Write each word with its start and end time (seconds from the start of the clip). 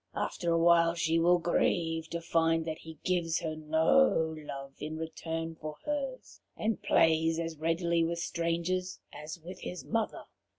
After 0.15 0.51
a 0.51 0.57
while 0.57 0.95
she 0.95 1.19
will 1.19 1.37
grieve 1.37 2.09
to 2.09 2.21
find 2.21 2.65
that 2.65 2.79
he 2.79 2.97
gives 3.03 3.37
her 3.41 3.55
no 3.55 4.33
love 4.35 4.73
in 4.79 4.97
return 4.97 5.53
for 5.53 5.75
hers, 5.85 6.41
and 6.57 6.81
plays 6.81 7.37
as 7.37 7.59
readily 7.59 8.03
with 8.03 8.17
strangers 8.17 8.99
as 9.13 9.39
with 9.45 9.59
his 9.61 9.85
mother. 9.85 10.23